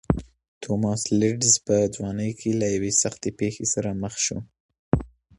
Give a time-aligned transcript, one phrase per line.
[0.63, 4.37] توماس لېډز په ځوانۍ کې له یوې سختې پېښې سره مخ شو.